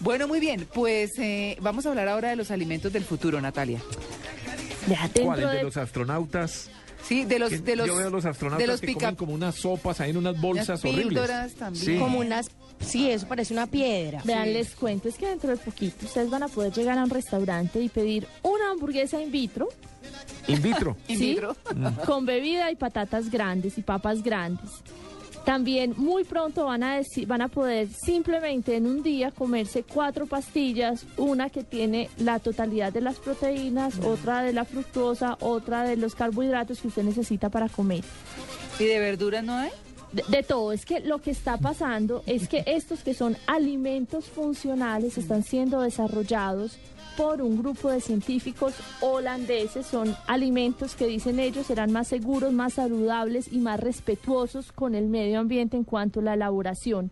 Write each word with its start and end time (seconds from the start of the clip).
Bueno, 0.00 0.28
muy 0.28 0.40
bien, 0.40 0.66
pues 0.74 1.12
eh, 1.18 1.56
vamos 1.60 1.86
a 1.86 1.88
hablar 1.90 2.08
ahora 2.08 2.30
de 2.30 2.36
los 2.36 2.50
alimentos 2.50 2.92
del 2.92 3.04
futuro, 3.04 3.40
Natalia. 3.40 3.80
Ya 4.88 4.98
¿Cuál? 4.98 5.12
dentro 5.12 5.34
¿El 5.34 5.50
de 5.50 5.56
de 5.58 5.62
los 5.64 5.76
astronautas? 5.76 6.70
Sí, 7.06 7.24
de 7.24 7.38
los 7.38 7.50
Que 7.50 7.58
de 7.58 7.76
los 7.76 7.86
Yo 7.86 7.96
veo 7.96 8.08
a 8.08 8.10
los 8.10 8.24
astronautas 8.24 8.58
de 8.66 8.66
los 8.66 8.80
que 8.80 8.86
pica 8.88 9.00
comen 9.00 9.16
como 9.16 9.34
unas 9.34 9.54
sopas 9.56 10.00
ahí 10.00 10.10
en 10.10 10.16
unas 10.18 10.40
bolsas 10.40 10.80
horribles. 10.84 11.08
píldoras 11.08 11.52
también. 11.54 11.84
Sí. 11.84 11.98
como 11.98 12.18
unas, 12.18 12.46
sí, 12.80 13.10
eso 13.10 13.26
parece 13.28 13.52
una 13.52 13.66
piedra. 13.66 14.20
Vean, 14.24 14.44
Sí. 14.46 14.52
les 14.54 14.74
cuento, 14.74 15.08
es 15.08 15.16
que 15.16 15.26
dentro 15.28 15.50
de 15.50 15.56
poquito 15.58 16.06
ustedes 16.06 16.30
van 16.30 16.42
a 16.44 16.48
poder 16.48 16.72
llegar 16.72 16.98
a 16.98 17.04
un 17.04 17.10
restaurante 17.10 17.80
y 17.80 17.88
pedir 17.90 18.26
una 18.42 18.70
hamburguesa 18.70 19.20
in 19.22 19.30
vitro, 19.30 19.68
In 20.48 20.60
vitro. 20.62 20.96
In 21.08 21.18
¿sí? 21.18 21.30
vitro. 21.30 21.56
con 22.06 22.24
bebida 22.26 22.70
y 22.70 22.76
patatas 22.76 23.30
grandes 23.30 23.76
y 23.78 23.82
papas 23.82 24.22
grandes. 24.22 24.70
También 25.44 25.94
muy 25.98 26.24
pronto 26.24 26.64
van 26.64 26.82
a, 26.82 26.98
deci- 27.00 27.26
van 27.26 27.42
a 27.42 27.48
poder 27.48 27.88
simplemente 27.88 28.76
en 28.76 28.86
un 28.86 29.02
día 29.02 29.30
comerse 29.30 29.82
cuatro 29.82 30.26
pastillas, 30.26 31.04
una 31.18 31.50
que 31.50 31.62
tiene 31.62 32.08
la 32.16 32.38
totalidad 32.38 32.92
de 32.92 33.02
las 33.02 33.16
proteínas, 33.18 33.98
otra 33.98 34.42
de 34.42 34.54
la 34.54 34.64
fructosa, 34.64 35.36
otra 35.40 35.84
de 35.84 35.96
los 35.96 36.14
carbohidratos 36.14 36.80
que 36.80 36.88
usted 36.88 37.02
necesita 37.02 37.50
para 37.50 37.68
comer. 37.68 38.02
¿Y 38.78 38.84
de 38.84 38.98
verduras 38.98 39.44
no 39.44 39.54
hay? 39.56 39.70
De, 40.12 40.22
de 40.28 40.42
todo, 40.44 40.72
es 40.72 40.86
que 40.86 41.00
lo 41.00 41.18
que 41.20 41.32
está 41.32 41.58
pasando 41.58 42.22
es 42.26 42.48
que 42.48 42.62
estos 42.66 43.00
que 43.02 43.14
son 43.14 43.36
alimentos 43.46 44.26
funcionales 44.26 45.18
están 45.18 45.42
siendo 45.42 45.80
desarrollados 45.82 46.78
por 47.16 47.42
un 47.42 47.56
grupo 47.58 47.90
de 47.90 48.00
científicos 48.00 48.74
holandeses. 49.00 49.86
Son 49.86 50.14
alimentos 50.26 50.94
que 50.94 51.06
dicen 51.06 51.38
ellos 51.38 51.66
serán 51.66 51.92
más 51.92 52.08
seguros, 52.08 52.52
más 52.52 52.74
saludables 52.74 53.52
y 53.52 53.58
más 53.58 53.80
respetuosos 53.80 54.72
con 54.72 54.94
el 54.94 55.08
medio 55.08 55.40
ambiente 55.40 55.76
en 55.76 55.84
cuanto 55.84 56.20
a 56.20 56.24
la 56.24 56.34
elaboración. 56.34 57.10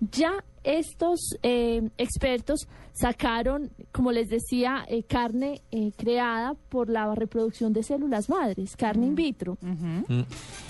Ya 0.00 0.44
estos 0.62 1.36
eh, 1.42 1.88
expertos 1.98 2.68
sacaron, 2.92 3.70
como 3.92 4.12
les 4.12 4.28
decía, 4.28 4.84
eh, 4.88 5.04
carne 5.04 5.62
eh, 5.70 5.92
creada 5.96 6.54
por 6.68 6.90
la 6.90 7.14
reproducción 7.14 7.72
de 7.72 7.82
células 7.82 8.28
madres, 8.28 8.76
carne 8.76 9.06
in 9.06 9.14
vitro. 9.14 9.56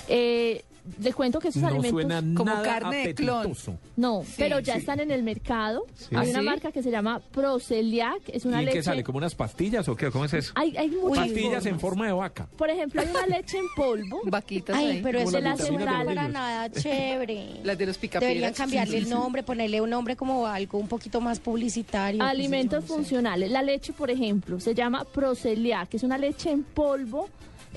Eh, 0.08 0.62
le 1.00 1.12
cuento 1.12 1.38
que 1.38 1.48
esos 1.48 1.62
No 1.62 1.68
alimentos... 1.68 1.90
suena 1.92 2.20
como 2.34 2.44
nada 2.44 2.62
carne 2.62 3.06
de 3.08 3.14
clon. 3.14 3.52
No, 3.96 4.22
Sí, 4.24 4.34
pero 4.38 4.60
ya 4.60 4.74
sí. 4.74 4.80
están 4.80 5.00
en 5.00 5.10
el 5.10 5.22
mercado. 5.22 5.84
¿Ah, 6.14 6.20
Hay 6.20 6.30
una 6.30 6.40
sí? 6.40 6.44
marca 6.44 6.72
que 6.72 6.82
se 6.82 6.90
llama 6.90 7.20
Proceliac, 7.32 8.20
es 8.28 8.44
una 8.44 8.56
¿Y 8.56 8.60
en 8.60 8.64
leche. 8.66 8.78
qué 8.78 8.82
sale? 8.82 9.04
¿Como 9.04 9.18
unas 9.18 9.34
pastillas 9.34 9.88
o 9.88 9.96
qué? 9.96 10.10
¿Cómo 10.10 10.24
es 10.24 10.34
eso? 10.34 10.52
Hay, 10.54 10.76
hay 10.76 10.88
muchas 10.90 11.24
pastillas 11.26 11.66
en 11.66 11.78
formas. 11.78 11.80
forma 11.80 12.06
de 12.06 12.12
vaca. 12.12 12.48
Por 12.56 12.70
ejemplo, 12.70 13.00
hay 13.00 13.08
una 13.08 13.26
leche 13.26 13.58
en 13.58 13.66
polvo. 13.76 14.20
Vaquitas 14.24 14.76
Ay, 14.76 14.86
ahí. 14.86 15.00
pero 15.02 15.18
Como 15.18 15.30
eso 15.30 15.40
la 15.40 15.50
los 15.50 15.68
para 15.70 16.28
nada 16.28 16.70
chévere. 16.72 17.60
Las 17.64 17.78
de 17.78 17.86
los 17.86 17.98
picapiedras. 17.98 18.34
Deberían 18.34 18.54
cambiarle 18.54 18.90
Sí, 18.92 18.96
sí, 18.98 19.02
el 19.02 19.04
sí. 19.06 19.10
nombre, 19.14 19.42
ponerle 19.42 19.80
un 19.80 19.90
nombre 19.90 20.16
como 20.16 20.46
algo 20.46 20.78
un 20.78 20.88
poquito 20.88 21.20
más 21.20 21.40
publicitario. 21.40 22.22
Alimentos 22.22 22.82
no 22.82 22.88
sé. 22.88 22.94
funcionales. 22.94 23.50
La 23.50 23.62
leche, 23.62 23.92
por 23.92 24.10
ejemplo, 24.10 24.60
se 24.60 24.74
llama 24.74 25.04
Proceliac, 25.04 25.88
que 25.88 25.96
es 25.96 26.02
una 26.02 26.18
leche 26.18 26.50
en 26.50 26.62
polvo. 26.64 27.28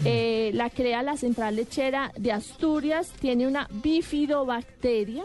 Eh, 0.04 0.52
la 0.54 0.70
crea 0.70 1.04
la 1.04 1.18
central 1.18 1.56
lechera 1.56 2.12
de 2.18 2.32
Asturias. 2.32 3.12
Tiene 3.20 3.48
una 3.48 3.68
bifidobacteria. 3.72 5.24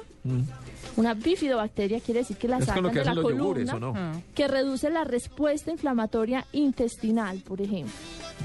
Una 0.96 1.14
bifidobacteria 1.14 2.00
quiere 2.00 2.20
decir 2.20 2.36
que 2.36 2.48
la 2.48 2.58
Mm. 2.58 2.62
Es 2.62 2.66
sacan 2.66 2.90
que 2.90 2.98
de 2.98 3.04
la 3.04 3.14
yogures, 3.14 3.70
columna, 3.70 4.22
que 4.34 4.48
reduce 4.48 4.90
la 4.90 5.04
respuesta 5.04 5.70
inflamatoria 5.70 6.46
intestinal, 6.52 7.38
por 7.40 7.60
ejemplo. 7.60 7.92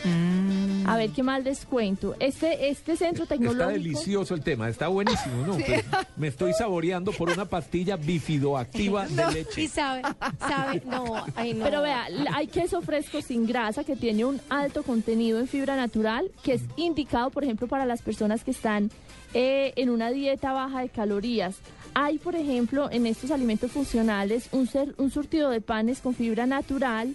Mm. 0.03 0.87
A 0.87 0.97
ver 0.97 1.11
qué 1.11 1.23
más 1.23 1.43
les 1.43 1.65
cuento. 1.65 2.15
Este, 2.19 2.69
este 2.69 2.97
centro 2.97 3.23
Está 3.23 3.35
tecnológico. 3.35 3.69
delicioso 3.71 4.33
el 4.33 4.41
tema, 4.41 4.67
está 4.67 4.87
buenísimo, 4.87 5.45
¿no? 5.45 5.57
Pero 5.65 5.83
me 6.17 6.27
estoy 6.27 6.53
saboreando 6.53 7.11
por 7.11 7.29
una 7.29 7.45
pastilla 7.45 7.95
bifidoactiva 7.97 9.07
de 9.07 9.23
Y 9.29 9.33
leche. 9.33 9.67
sabe, 9.67 10.01
sabe, 10.39 10.81
no, 10.85 11.23
ay 11.35 11.53
no. 11.53 11.63
Pero 11.63 11.81
vea, 11.81 12.07
hay 12.33 12.47
queso 12.47 12.81
fresco 12.81 13.21
sin 13.21 13.45
grasa 13.47 13.83
que 13.83 13.95
tiene 13.95 14.25
un 14.25 14.41
alto 14.49 14.83
contenido 14.83 15.39
en 15.39 15.47
fibra 15.47 15.75
natural, 15.75 16.31
que 16.43 16.53
es 16.53 16.61
indicado, 16.77 17.29
por 17.29 17.43
ejemplo, 17.43 17.67
para 17.67 17.85
las 17.85 18.01
personas 18.01 18.43
que 18.43 18.51
están 18.51 18.89
eh, 19.33 19.73
en 19.75 19.89
una 19.89 20.11
dieta 20.11 20.51
baja 20.51 20.81
de 20.81 20.89
calorías. 20.89 21.55
Hay, 21.93 22.17
por 22.17 22.35
ejemplo, 22.35 22.89
en 22.91 23.05
estos 23.05 23.31
alimentos 23.31 23.71
funcionales 23.71 24.47
un, 24.51 24.65
ser- 24.67 24.95
un 24.97 25.11
surtido 25.11 25.49
de 25.49 25.61
panes 25.61 25.99
con 25.99 26.15
fibra 26.15 26.45
natural 26.45 27.13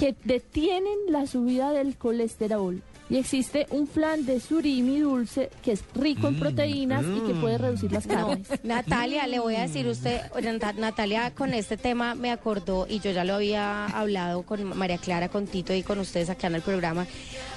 que 0.00 0.16
detienen 0.24 0.96
la 1.10 1.26
subida 1.26 1.72
del 1.72 1.94
colesterol. 1.98 2.82
Y 3.10 3.16
existe 3.16 3.66
un 3.70 3.88
flan 3.88 4.24
de 4.24 4.38
surimi 4.38 5.00
dulce 5.00 5.50
que 5.64 5.72
es 5.72 5.82
rico 5.96 6.28
en 6.28 6.38
proteínas 6.38 7.04
y 7.04 7.20
que 7.26 7.34
puede 7.34 7.58
reducir 7.58 7.90
las 7.90 8.06
No, 8.06 8.14
carnes. 8.14 8.46
Natalia, 8.62 9.26
le 9.26 9.40
voy 9.40 9.56
a 9.56 9.62
decir 9.62 9.88
usted, 9.88 10.20
Nat- 10.34 10.76
Natalia 10.76 11.32
con 11.34 11.52
este 11.52 11.76
tema 11.76 12.14
me 12.14 12.30
acordó 12.30 12.86
y 12.88 13.00
yo 13.00 13.10
ya 13.10 13.24
lo 13.24 13.34
había 13.34 13.86
hablado 13.86 14.42
con 14.42 14.78
María 14.78 14.98
Clara, 14.98 15.28
con 15.28 15.48
Tito 15.48 15.74
y 15.74 15.82
con 15.82 15.98
ustedes 15.98 16.30
acá 16.30 16.46
en 16.46 16.54
el 16.54 16.62
programa, 16.62 17.04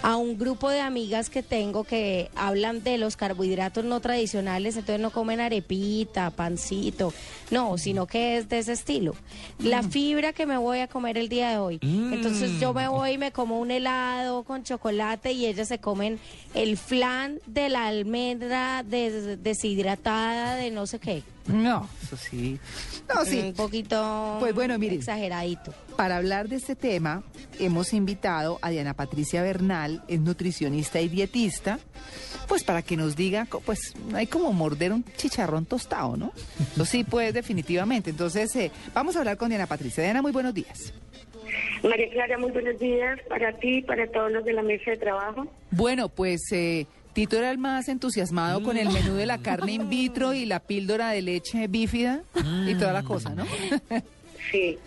a 0.02 0.16
un 0.16 0.40
grupo 0.40 0.69
de 0.72 0.81
amigas 0.81 1.30
que 1.30 1.44
tengo 1.44 1.84
que 1.84 2.31
hablan 2.36 2.81
de 2.84 2.97
los 2.97 3.16
carbohidratos 3.16 3.86
no 3.86 4.00
tradicionales, 4.00 4.75
entonces 4.75 5.00
no 5.02 5.12
comen 5.12 5.40
arepita, 5.40 6.31
pancito, 6.31 7.13
no, 7.52 7.78
sino 7.78 8.08
que 8.08 8.38
es 8.38 8.50
de 8.50 8.58
ese 8.58 8.74
estilo. 8.74 9.13
La 9.59 9.84
fibra 9.84 10.34
que 10.34 10.47
me 10.47 10.58
voy 10.58 10.80
a 10.80 10.88
comer 10.88 11.18
el 11.19 11.30
día 11.30 11.52
de 11.52 11.58
hoy. 11.59 11.80
Entonces 11.84 12.59
yo 12.59 12.74
me 12.74 12.88
voy 12.88 13.12
y 13.12 13.18
me 13.19 13.31
como 13.31 13.59
un 13.59 13.69
helado 13.69 14.44
con 14.44 14.63
chocolate 14.63 15.31
y 15.31 15.43
ellas 15.46 15.68
se 15.68 15.80
comen 15.80 16.20
el 16.54 16.78
flan 16.78 17.40
de 17.46 17.70
la 17.70 17.88
almendra 17.88 18.84
des- 18.84 19.42
deshidratada 19.44 20.56
de 20.56 20.72
no 20.72 20.86
sé 20.88 21.00
qué. 21.00 21.24
No, 21.48 21.90
eso 22.02 22.16
sí. 22.16 22.58
No, 23.14 23.26
sí. 23.26 23.40
Un 23.40 23.54
poquito 23.54 24.38
Pues 24.40 24.56
bueno, 24.56 24.78
miren. 24.80 25.00
exageradito. 25.00 25.74
Para 25.98 26.16
hablar 26.18 26.48
de 26.48 26.56
este 26.56 26.76
tema, 26.76 27.22
hemos 27.59 27.92
invitado 27.94 28.59
a 28.62 28.70
Diana 28.70 28.94
Patricia 28.94 29.42
Bernal, 29.44 30.04
es 30.08 30.22
nutricionista 30.22 31.02
y 31.02 31.09
dietista, 31.09 31.80
pues 32.48 32.64
para 32.64 32.81
que 32.81 32.96
nos 32.96 33.16
diga, 33.18 33.46
pues 33.66 33.94
hay 34.14 34.28
como 34.28 34.54
morder 34.54 34.94
un 34.94 35.04
chicharrón 35.18 35.66
tostado, 35.66 36.16
¿no? 36.16 36.31
Eso 36.75 36.86
sí, 36.86 37.04
pues 37.04 37.34
definitivamente. 37.34 38.10
Entonces, 38.12 38.56
eh, 38.56 38.72
vamos 38.94 39.16
a 39.16 39.20
hablar 39.20 39.36
con 39.38 39.50
Diana 39.50 39.68
Patricia. 39.68 40.02
Diana, 40.04 40.22
muy 40.22 40.31
buenos 40.31 40.54
días. 40.54 40.94
María 41.83 42.09
Clara, 42.09 42.38
muy 42.38 42.51
buenos 42.51 42.79
días 42.79 43.19
para 43.27 43.51
ti 43.53 43.77
y 43.77 43.81
para 43.81 44.07
todos 44.07 44.31
los 44.31 44.45
de 44.45 44.53
la 44.53 44.61
mesa 44.61 44.91
de 44.91 44.97
trabajo. 44.97 45.47
Bueno, 45.71 46.07
pues 46.07 46.49
eh, 46.53 46.88
Tito 47.13 47.38
era 47.38 47.51
el 47.51 47.57
más 47.57 47.89
entusiasmado 47.89 48.63
con 48.63 48.77
el 48.77 48.89
menú 48.89 49.16
de 49.16 49.25
la 49.25 49.39
carne 49.39 49.73
in 49.73 49.89
vitro 49.89 50.33
y 50.33 50.45
la 50.45 50.61
píldora 50.61 51.09
de 51.09 51.21
leche 51.21 51.67
bífida 51.67 52.23
y 52.67 52.75
toda 52.75 52.94
la 52.94 53.03
cosa, 53.03 53.35
¿no? 53.35 53.45
Sí, 54.51 54.77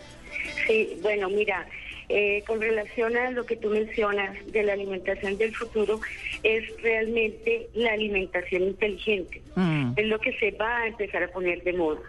sí, 0.67 0.99
bueno, 1.03 1.29
mira, 1.29 1.67
eh, 2.09 2.45
con 2.47 2.61
relación 2.61 3.17
a 3.17 3.31
lo 3.31 3.47
que 3.47 3.57
tú 3.57 3.69
mencionas 3.71 4.37
de 4.53 4.63
la 4.63 4.75
alimentación 4.75 5.39
del 5.39 5.55
futuro, 5.57 5.99
es 6.45 6.63
realmente 6.83 7.69
la 7.75 7.93
alimentación 7.93 8.63
inteligente. 8.63 9.43
Mm. 9.57 9.95
Es 9.97 10.07
lo 10.07 10.21
que 10.21 10.33
se 10.39 10.53
va 10.53 10.83
a 10.83 10.87
empezar 10.87 11.25
a 11.25 11.29
poner 11.29 11.65
de 11.65 11.73
moda. 11.73 12.01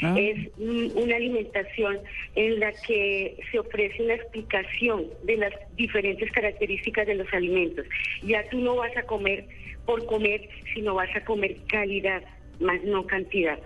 Ah. 0.00 0.14
Es 0.18 0.48
una 0.56 1.16
alimentación 1.16 2.00
en 2.34 2.60
la 2.60 2.72
que 2.86 3.36
se 3.50 3.58
ofrece 3.58 4.02
una 4.02 4.14
explicación 4.14 5.06
de 5.24 5.36
las 5.36 5.52
diferentes 5.76 6.30
características 6.32 7.06
de 7.06 7.16
los 7.16 7.32
alimentos. 7.32 7.86
Ya 8.22 8.48
tú 8.48 8.58
no 8.58 8.76
vas 8.76 8.96
a 8.96 9.02
comer 9.02 9.46
por 9.84 10.04
comer, 10.06 10.48
sino 10.74 10.94
vas 10.94 11.14
a 11.14 11.24
comer 11.24 11.56
calidad, 11.68 12.22
más 12.60 12.82
no 12.84 13.06
cantidad. 13.06 13.58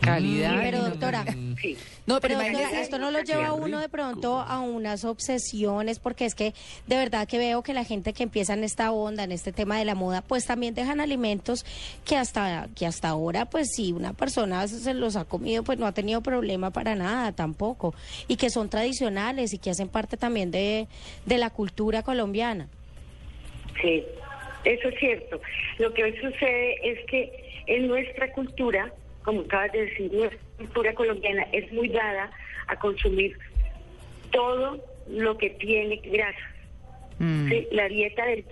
Calidad. 0.00 0.58
Pero 0.60 0.78
y 0.78 0.80
no- 0.80 0.88
doctora, 0.88 1.24
Sí. 1.60 1.76
No, 2.06 2.20
Pero 2.20 2.38
pero 2.38 2.50
doctora, 2.52 2.80
esto 2.80 2.98
no 2.98 3.10
lo 3.10 3.20
lleva 3.22 3.46
a 3.48 3.52
uno 3.52 3.78
de 3.80 3.88
pronto 3.88 4.38
a 4.40 4.60
unas 4.60 5.04
obsesiones, 5.04 5.98
porque 5.98 6.24
es 6.26 6.34
que 6.34 6.54
de 6.86 6.96
verdad 6.96 7.26
que 7.26 7.38
veo 7.38 7.62
que 7.62 7.72
la 7.72 7.84
gente 7.84 8.12
que 8.12 8.22
empieza 8.24 8.54
en 8.54 8.62
esta 8.64 8.92
onda, 8.92 9.24
en 9.24 9.32
este 9.32 9.52
tema 9.52 9.78
de 9.78 9.84
la 9.84 9.94
moda, 9.94 10.22
pues 10.22 10.44
también 10.44 10.74
dejan 10.74 11.00
alimentos 11.00 11.64
que 12.04 12.16
hasta 12.16 12.68
que 12.76 12.86
hasta 12.86 13.08
ahora, 13.08 13.46
pues 13.46 13.68
si 13.74 13.92
una 13.92 14.12
persona 14.12 14.66
se 14.68 14.92
los 14.94 15.16
ha 15.16 15.24
comido, 15.24 15.62
pues 15.62 15.78
no 15.78 15.86
ha 15.86 15.92
tenido 15.92 16.20
problema 16.20 16.70
para 16.70 16.94
nada 16.94 17.32
tampoco, 17.32 17.94
y 18.28 18.36
que 18.36 18.50
son 18.50 18.68
tradicionales 18.68 19.52
y 19.54 19.58
que 19.58 19.70
hacen 19.70 19.88
parte 19.88 20.16
también 20.16 20.50
de, 20.50 20.88
de 21.24 21.38
la 21.38 21.50
cultura 21.50 22.02
colombiana. 22.02 22.68
Sí, 23.80 24.02
eso 24.64 24.88
es 24.88 24.98
cierto. 24.98 25.40
Lo 25.78 25.92
que 25.94 26.04
hoy 26.04 26.12
sucede 26.20 26.74
es 26.90 26.98
que 27.06 27.62
en 27.66 27.88
nuestra 27.88 28.32
cultura, 28.32 28.92
como 29.26 29.40
acabas 29.40 29.72
de 29.72 29.86
decir, 29.86 30.12
nuestra 30.12 30.38
cultura 30.56 30.94
colombiana 30.94 31.42
es 31.52 31.70
muy 31.72 31.88
dada 31.88 32.30
a 32.68 32.76
consumir 32.78 33.36
todo 34.30 34.80
lo 35.08 35.36
que 35.36 35.50
tiene 35.50 35.96
grasa. 35.96 36.54
Mm. 37.18 37.48
Sí, 37.48 37.66
la 37.72 37.88
dieta 37.88 38.24
del 38.24 38.44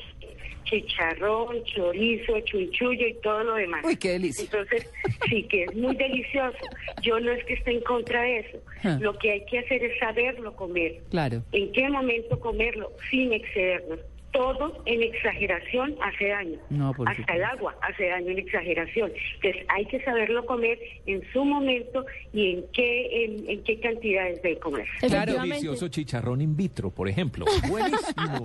chicharrón, 0.65 1.62
chorizo, 1.65 2.41
chunchullo 2.41 3.06
y 3.06 3.15
todo 3.23 3.44
lo 3.44 3.55
demás. 3.55 3.85
Uy, 3.85 3.97
qué 3.97 4.12
delicia. 4.12 4.44
Entonces, 4.44 4.91
sí, 5.29 5.44
que 5.44 5.65
es 5.65 5.76
muy 5.76 5.94
delicioso. 5.94 6.59
Yo 7.03 7.20
no 7.20 7.31
es 7.31 7.44
que 7.44 7.55
esté 7.55 7.70
en 7.70 7.81
contra 7.82 8.23
de 8.23 8.38
eso. 8.41 8.59
Ah. 8.82 8.99
Lo 9.00 9.17
que 9.17 9.31
hay 9.31 9.44
que 9.44 9.61
hacer 9.61 9.85
es 9.85 9.97
saberlo 10.00 10.56
comer. 10.56 11.03
Claro. 11.11 11.44
¿En 11.53 11.70
qué 11.70 11.88
momento 11.88 12.41
comerlo 12.41 12.91
sin 13.11 13.32
excedernos? 13.32 14.00
Todo 14.34 14.82
en 14.84 15.00
exageración 15.02 15.94
hace 16.02 16.28
daño. 16.28 16.58
No, 16.69 16.92
por 16.92 17.08
Hasta 17.08 17.22
supuesto. 17.22 17.32
el 17.42 17.44
agua 17.44 17.76
hace 17.82 18.08
daño 18.08 18.31
en 18.32 18.38
exageración. 18.40 19.12
Entonces 19.36 19.64
hay 19.69 19.86
que 19.86 20.02
saberlo 20.02 20.44
comer 20.44 20.76
en 21.06 21.22
su 21.32 21.44
momento 21.44 22.04
y 22.32 22.54
en 22.54 22.64
qué 22.72 23.25
en, 23.25 23.48
en 23.48 23.62
qué 23.62 23.78
cantidades 23.78 24.42
de 24.42 24.58
comer. 24.58 24.86
Efectivamente. 25.00 25.48
Delicioso 25.54 25.86
chicharrón 25.88 26.40
in 26.40 26.56
vitro, 26.56 26.90
por 26.90 27.08
ejemplo. 27.08 27.44
Buenísimo. 27.69 28.42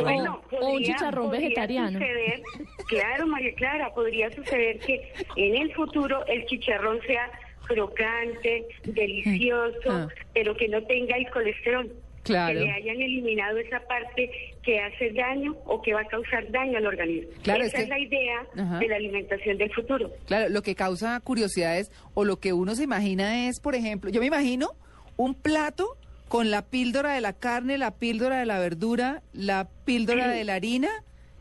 Bueno, 0.00 0.40
o 0.60 0.70
un 0.74 0.82
chicharrón 0.84 1.26
podría 1.26 1.48
vegetariano. 1.48 1.98
suceder- 1.98 2.42
claro, 2.86 3.26
María 3.26 3.54
Clara, 3.56 3.92
podría 3.94 4.30
suceder 4.30 4.78
que 4.78 5.12
en 5.36 5.56
el 5.56 5.72
futuro 5.74 6.24
el 6.26 6.46
chicharrón 6.46 7.00
sea 7.06 7.28
crocante, 7.66 8.66
delicioso, 8.84 9.90
Ah. 9.90 10.08
pero 10.32 10.56
que 10.56 10.68
no 10.68 10.82
tenga 10.84 11.16
el 11.16 11.28
colesterol. 11.30 11.92
Claro. 12.28 12.60
Que 12.60 12.66
le 12.66 12.72
hayan 12.72 13.00
eliminado 13.02 13.58
esa 13.58 13.80
parte 13.80 14.30
que 14.62 14.78
hace 14.80 15.10
daño 15.12 15.56
o 15.66 15.82
que 15.82 15.92
va 15.94 16.02
a 16.02 16.06
causar 16.06 16.50
daño 16.52 16.78
al 16.78 16.86
organismo. 16.86 17.30
Claro, 17.42 17.64
esa 17.64 17.78
es 17.78 17.82
es, 17.84 17.88
que- 17.88 17.90
la 17.90 17.98
idea 17.98 18.46
Ajá. 18.56 18.78
de 18.78 18.88
la 18.88 18.96
alimentación 18.96 19.58
del 19.58 19.72
futuro. 19.74 20.10
Claro, 20.26 20.48
lo 20.50 20.62
que 20.62 20.74
causa 20.74 21.18
curiosidad 21.20 21.78
es, 21.78 21.90
o 22.14 22.24
lo 22.24 22.36
que 22.38 22.52
uno 22.52 22.74
se 22.74 22.84
imagina 22.84 23.48
es, 23.48 23.60
por 23.60 23.74
ejemplo, 23.74 24.10
yo 24.10 24.20
me 24.20 24.26
imagino 24.26 24.68
un 25.16 25.34
plato 25.34 25.96
con 26.28 26.50
la 26.50 26.62
píldora 26.62 27.14
de 27.14 27.20
la 27.22 27.32
carne, 27.32 27.78
la 27.78 27.92
píldora 27.92 28.38
de 28.38 28.46
la 28.46 28.58
verdura, 28.58 29.22
la 29.32 29.68
píldora 29.84 30.28
de 30.28 30.44
la 30.44 30.54
harina, 30.54 30.90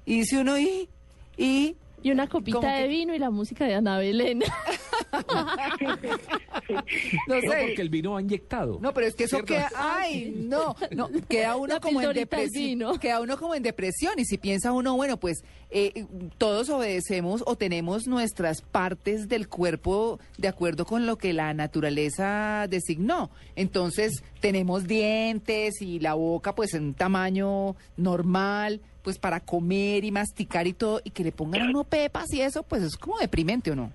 y 0.06 0.20
dice 0.20 0.38
uno, 0.40 0.58
y, 0.58 0.88
y, 1.36 1.76
Y 2.02 2.12
una 2.12 2.28
copita 2.28 2.74
de 2.76 2.84
que- 2.84 2.88
vino 2.88 3.14
y 3.14 3.20
la 3.20 3.30
música 3.30 3.66
de 3.66 3.74
Ana 3.76 3.98
Belén. 4.00 4.40
no 7.28 7.36
No, 7.36 7.42
sé. 7.42 7.48
porque 7.48 7.82
el 7.82 7.90
vino 7.90 8.12
va 8.14 8.22
inyectado. 8.22 8.80
No, 8.82 8.94
pero 8.94 9.08
es 9.08 9.16
que 9.16 9.26
eso 9.26 9.38
¿Cierto? 9.38 9.54
queda, 9.54 9.72
ay, 9.76 10.34
no, 10.38 10.76
no, 10.92 11.10
queda 11.30 11.56
uno 11.56 11.76
La 11.76 11.80
como 11.80 12.02
en 12.02 12.14
depresión, 12.14 13.00
queda 13.00 13.22
uno 13.22 13.38
como 13.38 13.56
en 13.56 13.64
depresión 13.64 14.14
y 14.18 14.26
si 14.26 14.38
piensa 14.38 14.72
uno, 14.72 14.96
bueno, 14.96 15.18
pues 15.18 15.44
eh, 15.70 16.06
todos 16.38 16.70
obedecemos 16.70 17.44
o 17.46 17.56
tenemos 17.56 18.08
nuestras 18.08 18.62
partes 18.62 19.28
del 19.28 19.48
cuerpo 19.48 20.20
de 20.38 20.48
acuerdo 20.48 20.86
con 20.86 21.06
lo 21.06 21.18
que 21.18 21.34
la 21.34 21.54
naturaleza 21.54 22.68
designó. 22.70 23.30
Entonces, 23.56 24.24
tenemos 24.40 24.86
dientes 24.88 25.82
y 25.82 26.00
la 26.00 26.14
boca 26.14 26.56
pues 26.56 26.74
en 26.74 26.84
un 26.84 26.94
tamaño 26.94 27.76
normal, 27.98 28.82
pues 29.04 29.20
para 29.20 29.40
comer 29.40 30.04
y 30.04 30.12
masticar 30.12 30.68
y 30.68 30.74
todo 30.74 31.02
y 31.04 31.12
que 31.12 31.24
le 31.24 31.32
pongan 31.32 31.62
a 31.64 31.70
uno 31.70 31.84
pepas 31.84 32.32
y 32.34 32.42
eso, 32.42 32.64
pues 32.64 32.84
es 32.84 32.98
como 32.98 33.18
deprimente 33.18 33.72
o 33.72 33.76
no. 33.76 33.92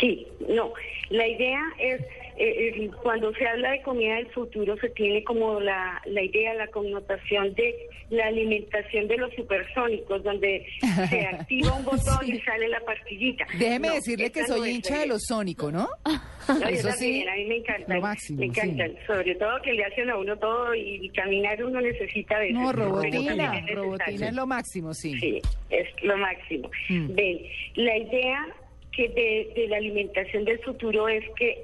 Sí, 0.00 0.26
no. 0.48 0.72
La 1.10 1.26
idea 1.26 1.60
es, 1.78 2.00
eh, 2.36 2.88
cuando 3.02 3.32
se 3.34 3.46
habla 3.46 3.72
de 3.72 3.82
comida 3.82 4.14
del 4.16 4.28
futuro, 4.28 4.76
se 4.78 4.88
tiene 4.90 5.22
como 5.24 5.60
la, 5.60 6.00
la 6.06 6.22
idea, 6.22 6.54
la 6.54 6.68
connotación 6.68 7.52
de 7.54 7.74
la 8.10 8.26
alimentación 8.26 9.08
de 9.08 9.16
los 9.18 9.32
supersónicos, 9.34 10.22
donde 10.22 10.66
se 11.08 11.20
activa 11.26 11.74
un 11.74 11.84
botón 11.84 12.18
y 12.26 12.38
sale 12.40 12.68
la 12.68 12.80
pastillita. 12.80 13.44
Déjeme 13.58 13.88
No, 13.88 13.94
decirle 13.94 14.30
que 14.32 14.40
no 14.42 14.46
soy 14.46 14.70
hincha 14.70 14.98
de 15.00 15.06
los 15.06 15.22
sónicos, 15.26 15.72
¿no? 15.72 15.88
No, 16.06 16.66
Eso 16.68 16.88
también, 16.88 16.92
sí, 17.22 17.28
a 17.28 17.34
mí 17.36 17.44
me 17.44 17.56
encantan. 17.58 17.96
lo 17.96 18.02
máximo, 18.02 18.40
me 18.40 18.46
encantan. 18.46 18.94
Sobre 19.06 19.34
todo 19.36 19.60
que 19.62 19.72
le 19.72 19.84
hacen 19.84 20.10
a 20.10 20.16
uno 20.16 20.36
todo 20.38 20.74
y, 20.74 21.04
y 21.06 21.08
caminar 21.10 21.62
uno 21.64 21.80
necesita 21.80 22.38
de 22.38 22.52
No, 22.52 22.72
robotina, 22.72 23.60
robotina 23.74 24.28
es 24.28 24.34
lo 24.34 24.46
máximo, 24.46 24.94
sí. 24.94 25.18
Sí, 25.20 25.40
es 25.70 25.88
lo 26.02 26.16
máximo. 26.16 26.70
Mm. 26.88 27.14
Ven, 27.14 27.38
la 27.76 27.96
idea 27.98 28.46
que 28.92 29.08
de, 29.08 29.52
de 29.54 29.68
la 29.68 29.76
alimentación 29.76 30.44
del 30.44 30.58
futuro 30.60 31.08
es 31.08 31.24
que 31.36 31.58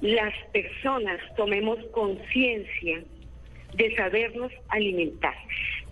las 0.00 0.32
personas 0.52 1.20
tomemos 1.36 1.78
conciencia 1.92 3.02
de 3.74 3.96
sabernos 3.96 4.52
alimentar. 4.68 5.34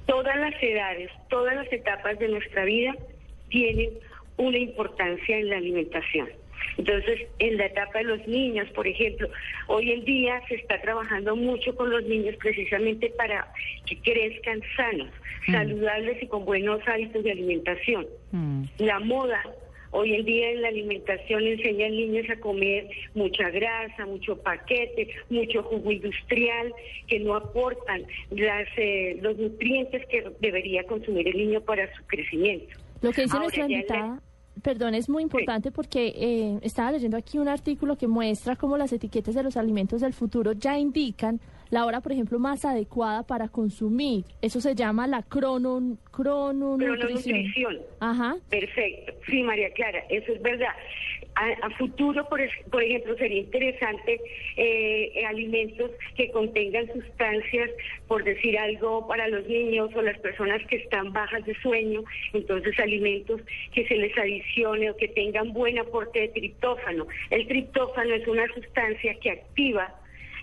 Todas 0.06 0.36
las 0.36 0.54
edades, 0.62 1.10
todas 1.28 1.56
las 1.56 1.72
etapas 1.72 2.18
de 2.18 2.28
nuestra 2.28 2.64
vida 2.64 2.94
tienen 3.48 3.90
una 4.36 4.58
importancia 4.58 5.38
en 5.38 5.48
la 5.48 5.56
alimentación. 5.56 6.28
Entonces, 6.78 7.22
en 7.38 7.56
la 7.56 7.66
etapa 7.66 7.98
de 7.98 8.04
los 8.04 8.28
niños, 8.28 8.68
por 8.70 8.86
ejemplo, 8.86 9.28
hoy 9.66 9.92
en 9.92 10.04
día 10.04 10.42
se 10.48 10.56
está 10.56 10.80
trabajando 10.80 11.34
mucho 11.34 11.74
con 11.74 11.90
los 11.90 12.04
niños 12.04 12.36
precisamente 12.36 13.10
para 13.16 13.50
que 13.86 13.98
crezcan 14.00 14.60
sanos, 14.76 15.08
saludables 15.50 16.22
y 16.22 16.26
con 16.26 16.44
buenos 16.44 16.80
hábitos 16.86 17.24
de 17.24 17.32
alimentación. 17.32 18.06
Mm. 18.32 18.64
La 18.78 19.00
moda 19.00 19.42
hoy 19.96 20.14
en 20.14 20.24
día 20.24 20.50
en 20.50 20.62
la 20.62 20.68
alimentación 20.68 21.46
enseña 21.46 21.86
a 21.86 21.90
niños 21.90 22.28
a 22.30 22.36
comer 22.40 22.86
mucha 23.14 23.50
grasa, 23.50 24.04
mucho 24.06 24.36
paquete, 24.36 25.08
mucho 25.30 25.62
jugo 25.62 25.90
industrial 25.90 26.72
que 27.08 27.18
no 27.20 27.34
aportan 27.34 28.04
las, 28.30 28.68
eh, 28.76 29.18
los 29.22 29.36
nutrientes 29.38 30.04
que 30.06 30.24
debería 30.40 30.84
consumir 30.84 31.26
el 31.28 31.36
niño 31.38 31.60
para 31.62 31.92
su 31.96 32.04
crecimiento. 32.06 32.76
Lo 33.00 33.10
que 33.12 33.22
dice 33.22 33.36
Ahora, 33.36 33.44
nuestra 33.44 33.60
ya 33.60 33.64
en 33.64 33.70
la- 33.70 33.76
invitada, 33.78 34.22
perdón, 34.62 34.94
es 34.94 35.08
muy 35.08 35.22
importante 35.22 35.70
porque 35.70 36.12
eh, 36.16 36.58
estaba 36.62 36.92
leyendo 36.92 37.16
aquí 37.16 37.38
un 37.38 37.48
artículo 37.48 37.96
que 37.96 38.06
muestra 38.06 38.56
cómo 38.56 38.76
las 38.76 38.92
etiquetas 38.92 39.34
de 39.34 39.42
los 39.42 39.56
alimentos 39.56 40.00
del 40.00 40.12
futuro 40.12 40.52
ya 40.52 40.78
indican 40.78 41.40
la 41.70 41.84
hora, 41.84 42.00
por 42.00 42.12
ejemplo, 42.12 42.38
más 42.38 42.64
adecuada 42.64 43.24
para 43.24 43.48
consumir. 43.48 44.24
Eso 44.40 44.60
se 44.60 44.74
llama 44.74 45.06
la 45.06 45.22
crono, 45.22 45.96
crononutrición. 46.10 46.96
Crononutrición. 46.96 47.78
Ajá. 48.00 48.36
Perfecto. 48.48 49.12
Sí, 49.26 49.42
María 49.42 49.70
Clara, 49.70 50.00
eso 50.08 50.32
es 50.32 50.40
verdad. 50.42 50.68
A, 51.36 51.70
futuro, 51.76 52.26
por, 52.28 52.40
por 52.70 52.82
ejemplo, 52.82 53.14
sería 53.16 53.40
interesante 53.40 54.20
eh, 54.56 55.22
alimentos 55.26 55.90
que 56.16 56.30
contengan 56.30 56.90
sustancias, 56.92 57.70
por 58.08 58.24
decir 58.24 58.58
algo, 58.58 59.06
para 59.06 59.28
los 59.28 59.46
niños 59.46 59.90
o 59.94 60.00
las 60.00 60.18
personas 60.20 60.66
que 60.66 60.76
están 60.76 61.12
bajas 61.12 61.44
de 61.44 61.54
sueño. 61.60 62.02
Entonces, 62.32 62.78
alimentos 62.80 63.42
que 63.74 63.86
se 63.86 63.96
les 63.96 64.16
adicione 64.16 64.90
o 64.90 64.96
que 64.96 65.08
tengan 65.08 65.52
buen 65.52 65.78
aporte 65.78 66.20
de 66.20 66.28
triptófano. 66.28 67.06
El 67.30 67.46
triptófano 67.46 68.14
es 68.14 68.26
una 68.26 68.46
sustancia 68.54 69.14
que 69.20 69.30
activa 69.30 69.94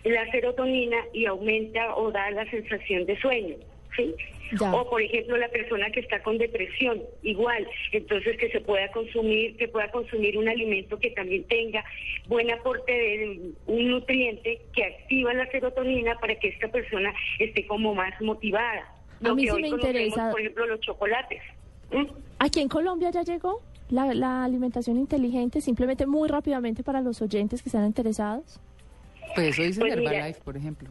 la 0.04 0.30
serotonina 0.31 0.98
y 1.13 1.25
aumenta 1.25 1.95
o 1.95 2.12
da 2.12 2.30
la 2.31 2.50
sensación 2.52 3.06
de 3.06 3.19
sueño. 3.19 3.56
¿Sí? 3.95 4.14
Ya. 4.59 4.73
O 4.73 4.88
por 4.90 5.02
ejemplo 5.02 5.35
la 5.38 5.47
persona 5.50 5.90
que 5.90 6.00
está 6.02 6.21
con 6.21 6.38
depresión, 6.38 7.02
igual, 7.23 7.68
entonces 7.92 8.38
que 8.38 8.50
se 8.52 8.62
pueda 8.62 8.92
consumir, 8.92 9.57
que 9.57 9.68
pueda 9.68 9.90
consumir 9.90 10.38
un 10.38 10.47
alimento 10.47 11.00
que 11.00 11.09
también 11.12 11.44
tenga 11.45 11.83
buen 12.28 12.52
aporte 12.52 12.92
de 12.92 13.52
un 13.66 13.88
nutriente 13.90 14.62
que 14.76 14.83
activa 14.85 15.33
la 15.33 15.50
serotonina 15.50 16.19
para 16.19 16.35
que 16.35 16.50
esta 16.50 16.68
persona 16.68 17.14
esté 17.40 17.66
como 17.66 17.95
más 17.95 18.14
motivada. 18.21 18.81
A 19.23 19.28
Lo 19.30 19.35
mí 19.35 19.44
que 19.45 19.50
sí 19.52 19.56
hoy 19.56 19.62
me 19.64 19.69
interesa- 19.69 20.31
por 20.31 20.42
ejemplo, 20.42 20.66
los 20.68 20.80
chocolates. 20.81 21.42
¿Mm? 21.92 22.06
Aquí 22.40 22.59
en 22.59 22.68
Colombia 22.69 23.09
ya 23.12 23.23
llegó 23.23 23.62
la, 23.90 24.14
la 24.14 24.44
alimentación 24.44 24.97
inteligente, 24.97 25.62
simplemente 25.62 26.06
muy 26.06 26.28
rápidamente 26.30 26.83
para 26.83 27.02
los 27.02 27.21
oyentes 27.21 27.64
que 27.64 27.69
están 27.69 27.85
interesados. 27.85 28.59
Pues 29.35 29.47
eso 29.50 29.64
dicen 29.64 29.81
Pues. 29.81 29.94
Herbalife, 29.94 30.42
por 30.44 30.57
ejemplo. 30.57 30.90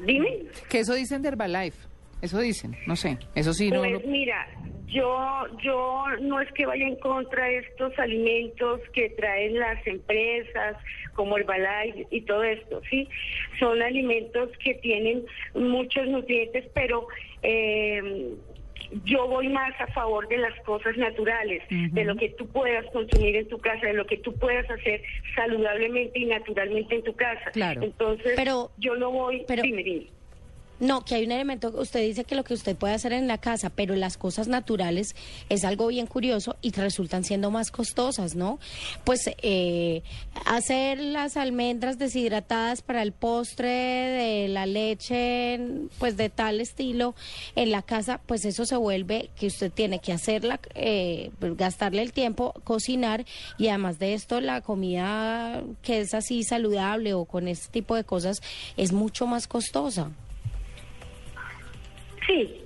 Dime. 0.00 0.44
Que 0.68 0.80
eso 0.80 0.94
dicen 0.94 1.22
de 1.22 1.28
Herbalife. 1.28 1.88
Eso 2.20 2.38
dicen, 2.40 2.76
no 2.86 2.96
sé. 2.96 3.16
Eso 3.34 3.52
sí, 3.52 3.70
no. 3.70 3.80
Pues 3.80 4.04
mira, 4.04 4.46
yo 4.88 5.46
yo 5.62 6.04
no 6.20 6.40
es 6.40 6.50
que 6.52 6.66
vaya 6.66 6.86
en 6.86 6.96
contra 6.96 7.46
de 7.46 7.58
estos 7.58 7.96
alimentos 7.98 8.80
que 8.92 9.10
traen 9.10 9.58
las 9.58 9.86
empresas 9.86 10.76
como 11.14 11.36
Herbalife 11.36 12.06
y 12.10 12.22
todo 12.22 12.42
esto, 12.42 12.80
¿sí? 12.90 13.08
Son 13.58 13.80
alimentos 13.82 14.50
que 14.64 14.74
tienen 14.74 15.24
muchos 15.54 16.06
nutrientes, 16.08 16.64
pero 16.74 17.06
eh, 17.42 18.34
yo 19.04 19.26
voy 19.28 19.48
más 19.48 19.78
a 19.80 19.86
favor 19.88 20.26
de 20.28 20.38
las 20.38 20.58
cosas 20.64 20.96
naturales, 20.96 21.62
de 21.70 22.04
lo 22.04 22.16
que 22.16 22.30
tú 22.30 22.46
puedas 22.48 22.84
consumir 22.92 23.36
en 23.36 23.48
tu 23.48 23.58
casa, 23.58 23.86
de 23.86 23.92
lo 23.94 24.06
que 24.06 24.16
tú 24.18 24.34
puedas 24.34 24.68
hacer 24.70 25.02
saludablemente 25.34 26.18
y 26.18 26.26
naturalmente 26.26 26.94
en 26.96 27.02
tu 27.04 27.14
casa. 27.14 27.50
Claro. 27.52 27.82
Entonces, 27.82 28.32
Pero- 28.36 28.70
yo 28.78 28.94
no 28.96 29.10
voy... 29.10 29.44
pero- 29.46 29.62
dime, 29.62 29.82
dime. 29.82 30.06
No, 30.80 31.04
que 31.04 31.16
hay 31.16 31.24
un 31.24 31.32
elemento, 31.32 31.72
usted 31.76 32.00
dice 32.02 32.22
que 32.22 32.36
lo 32.36 32.44
que 32.44 32.54
usted 32.54 32.76
puede 32.76 32.94
hacer 32.94 33.12
en 33.12 33.26
la 33.26 33.38
casa, 33.38 33.68
pero 33.68 33.96
las 33.96 34.16
cosas 34.16 34.46
naturales 34.46 35.16
es 35.48 35.64
algo 35.64 35.88
bien 35.88 36.06
curioso 36.06 36.56
y 36.62 36.70
resultan 36.70 37.24
siendo 37.24 37.50
más 37.50 37.72
costosas, 37.72 38.36
¿no? 38.36 38.60
Pues 39.02 39.28
eh, 39.42 40.02
hacer 40.46 41.00
las 41.00 41.36
almendras 41.36 41.98
deshidratadas 41.98 42.82
para 42.82 43.02
el 43.02 43.10
postre 43.10 43.68
de 43.68 44.48
la 44.48 44.66
leche, 44.66 45.60
pues 45.98 46.16
de 46.16 46.30
tal 46.30 46.60
estilo 46.60 47.16
en 47.56 47.72
la 47.72 47.82
casa, 47.82 48.20
pues 48.24 48.44
eso 48.44 48.64
se 48.64 48.76
vuelve 48.76 49.30
que 49.34 49.48
usted 49.48 49.72
tiene 49.72 49.98
que 49.98 50.12
hacerla, 50.12 50.60
eh, 50.76 51.32
gastarle 51.40 52.02
el 52.02 52.12
tiempo, 52.12 52.54
cocinar 52.62 53.24
y 53.58 53.66
además 53.66 53.98
de 53.98 54.14
esto 54.14 54.40
la 54.40 54.60
comida 54.60 55.64
que 55.82 56.00
es 56.00 56.14
así 56.14 56.44
saludable 56.44 57.14
o 57.14 57.24
con 57.24 57.48
este 57.48 57.68
tipo 57.72 57.96
de 57.96 58.04
cosas 58.04 58.42
es 58.76 58.92
mucho 58.92 59.26
más 59.26 59.48
costosa. 59.48 60.12
Sí, 62.28 62.62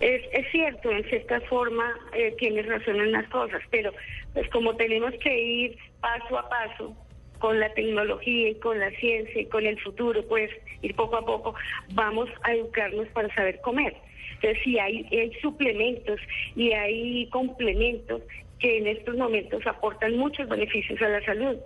es, 0.00 0.50
cierto, 0.50 0.90
en 0.90 1.04
cierta 1.04 1.40
forma 1.42 1.94
eh, 2.14 2.34
tienes 2.38 2.66
razón 2.66 3.00
en 3.00 3.12
las 3.12 3.28
cosas, 3.28 3.60
pero 3.70 3.92
pues 4.32 4.48
como 4.50 4.74
tenemos 4.76 5.12
que 5.22 5.38
ir 5.38 5.78
paso 6.00 6.38
a 6.38 6.48
paso 6.48 6.96
con 7.38 7.58
la 7.58 7.72
tecnología 7.74 8.50
y 8.50 8.54
con 8.54 8.78
la 8.78 8.90
ciencia 8.92 9.42
y 9.42 9.46
con 9.46 9.66
el 9.66 9.78
futuro, 9.80 10.24
pues 10.28 10.50
ir 10.82 10.94
poco 10.94 11.16
a 11.16 11.24
poco, 11.26 11.54
vamos 11.94 12.30
a 12.44 12.54
educarnos 12.54 13.08
para 13.08 13.34
saber 13.34 13.60
comer. 13.60 13.94
Entonces, 14.34 14.58
sí, 14.62 14.78
hay, 14.78 15.06
hay 15.10 15.32
suplementos 15.40 16.20
y 16.54 16.72
hay 16.72 17.26
complementos 17.30 18.22
que 18.60 18.78
en 18.78 18.86
estos 18.86 19.16
momentos 19.16 19.66
aportan 19.66 20.16
muchos 20.16 20.48
beneficios 20.48 21.02
a 21.02 21.08
la 21.08 21.24
salud. 21.24 21.58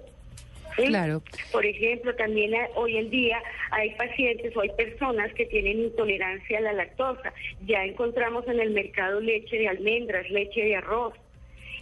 ¿Sí? 0.76 0.86
Claro. 0.86 1.22
Por 1.52 1.64
ejemplo, 1.64 2.14
también 2.16 2.52
hoy 2.74 2.96
en 2.96 3.10
día 3.10 3.42
hay 3.70 3.90
pacientes 3.96 4.56
o 4.56 4.60
hay 4.60 4.70
personas 4.70 5.32
que 5.34 5.46
tienen 5.46 5.80
intolerancia 5.80 6.58
a 6.58 6.62
la 6.62 6.72
lactosa. 6.72 7.32
Ya 7.66 7.84
encontramos 7.84 8.46
en 8.48 8.60
el 8.60 8.70
mercado 8.70 9.20
leche 9.20 9.56
de 9.58 9.68
almendras, 9.68 10.28
leche 10.30 10.62
de 10.62 10.76
arroz. 10.76 11.14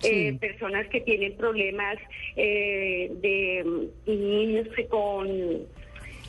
Sí. 0.00 0.28
Eh, 0.28 0.32
personas 0.34 0.86
que 0.88 1.00
tienen 1.00 1.36
problemas 1.36 1.96
eh, 2.36 3.10
de 3.22 3.64
mm, 3.64 4.10
niños 4.10 4.68
con 4.90 5.28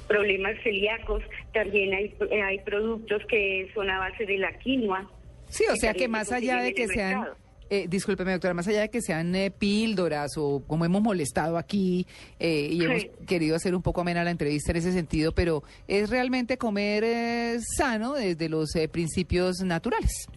problemas 0.08 0.56
celíacos, 0.64 1.24
también 1.54 1.94
hay, 1.94 2.14
eh, 2.30 2.42
hay 2.42 2.60
productos 2.60 3.24
que 3.28 3.70
son 3.74 3.90
a 3.90 4.00
base 4.00 4.26
de 4.26 4.38
la 4.38 4.54
quinoa. 4.60 5.10
Sí, 5.50 5.66
o 5.72 5.76
sea 5.76 5.94
que 5.94 6.08
más 6.08 6.32
allá 6.32 6.62
de 6.62 6.74
que 6.74 6.88
sean. 6.88 7.28
Eh, 7.70 7.88
discúlpeme 7.88 8.32
doctora, 8.32 8.54
más 8.54 8.68
allá 8.68 8.82
de 8.82 8.90
que 8.90 9.02
sean 9.02 9.34
eh, 9.36 9.52
píldoras 9.52 10.38
o 10.38 10.64
como 10.68 10.86
hemos 10.86 11.02
molestado 11.02 11.58
aquí 11.58 12.06
eh, 12.40 12.70
y 12.72 12.84
hemos 12.84 13.06
querido 13.28 13.56
hacer 13.56 13.76
un 13.76 13.82
poco 13.82 14.02
amena 14.02 14.24
la 14.24 14.32
entrevista 14.32 14.72
en 14.72 14.78
ese 14.78 14.92
sentido, 14.92 15.34
pero 15.34 15.64
es 15.88 16.10
realmente 16.10 16.58
comer 16.58 17.04
eh, 17.04 17.58
sano 17.78 18.14
desde 18.14 18.50
los 18.50 18.76
eh, 18.76 18.88
principios 18.88 19.62
naturales. 19.62 20.28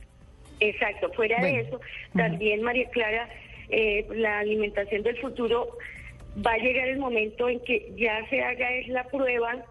Exacto, 0.60 1.10
fuera 1.12 1.40
de 1.40 1.60
eso, 1.60 1.80
también 2.14 2.62
María 2.62 2.88
Clara, 2.90 3.28
eh, 3.70 4.06
la 4.10 4.40
alimentación 4.40 5.02
del 5.02 5.16
futuro 5.20 5.78
va 6.44 6.52
a 6.52 6.58
llegar 6.58 6.88
el 6.88 6.98
momento 6.98 7.48
en 7.48 7.60
que 7.60 7.92
ya 7.96 8.26
se 8.28 8.42
haga 8.42 8.70
es 8.72 8.88
la 8.88 9.04
prueba 9.04 9.64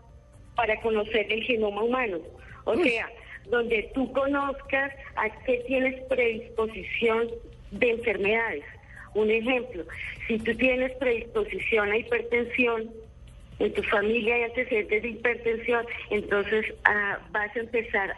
para 0.56 0.80
conocer 0.82 1.32
el 1.32 1.44
genoma 1.44 1.84
humano. 1.84 2.20
O 2.66 2.76
sea, 2.76 3.10
donde 3.50 3.90
tú 3.94 4.12
conozcas 4.12 4.94
a 5.16 5.30
qué 5.44 5.64
tienes 5.68 6.02
predisposición 6.06 7.30
de 7.72 7.92
enfermedades. 7.92 8.64
Un 9.14 9.32
ejemplo, 9.32 9.84
si 10.28 10.38
tú 10.40 10.56
tienes 10.56 10.92
predisposición 10.98 11.92
a 11.92 11.98
hipertensión, 11.98 12.92
en 13.60 13.74
tu 13.74 13.82
familia 13.84 14.36
hay 14.36 14.44
antecedentes 14.44 15.02
de 15.02 15.10
hipertensión, 15.10 15.86
entonces 16.12 16.66
ah, 16.86 17.20
vas 17.32 17.56
a 17.56 17.60
empezar 17.60 18.16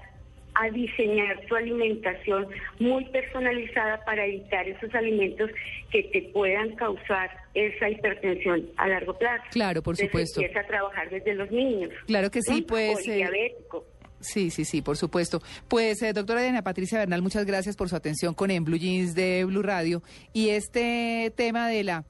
a 0.56 0.70
diseñar 0.72 1.40
tu 1.48 1.56
alimentación 1.56 2.48
muy 2.80 3.06
personalizada 3.06 4.04
para 4.04 4.26
evitar 4.26 4.68
esos 4.68 4.94
alimentos 4.94 5.50
que 5.92 6.04
te 6.04 6.24
puedan 6.34 6.76
causar 6.76 7.30
esa 7.54 7.90
hipertensión 7.90 8.70
a 8.76 8.88
largo 8.88 9.18
plazo. 9.18 9.44
Claro, 9.52 9.82
por 9.82 9.94
Entonces, 9.94 10.08
supuesto. 10.08 10.42
Empieza 10.42 10.62
a 10.62 10.68
trabajar 10.68 11.10
desde 11.10 11.34
los 11.36 11.50
niños. 11.52 11.92
Claro 12.08 12.30
que 12.30 12.42
sí, 12.42 12.62
¿Mm? 12.62 12.66
pues, 12.66 12.98
O 12.98 13.00
el 13.00 13.10
eh, 13.10 13.16
diabético. 13.16 13.86
Sí, 14.22 14.52
sí, 14.52 14.66
sí, 14.66 14.82
por 14.82 14.98
supuesto. 14.98 15.42
Pues, 15.68 16.02
eh, 16.02 16.14
doctora 16.14 16.42
Diana 16.42 16.62
Patricia 16.62 17.00
Bernal, 17.00 17.22
muchas 17.22 17.46
gracias 17.46 17.76
por 17.76 17.90
su 17.90 17.96
atención 17.96 18.34
con 18.34 18.52
En 18.52 18.64
Blue 18.64 18.78
Jeans 18.78 19.16
de 19.16 19.46
Blue 19.46 19.62
Radio 19.62 20.04
y 20.34 20.50
este 20.50 21.32
tema 21.36 21.68
de 21.68 21.84
la 21.84 22.06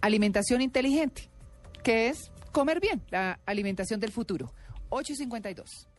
alimentación 0.00 0.60
inteligente, 0.60 1.30
que 1.82 2.08
es 2.08 2.30
comer 2.52 2.80
bien, 2.80 3.02
la 3.10 3.40
alimentación 3.46 4.00
del 4.00 4.12
futuro. 4.12 4.52
8.52. 4.90 5.97